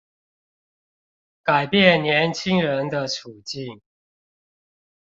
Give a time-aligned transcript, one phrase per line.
[1.43, 3.79] 改變年輕人的處境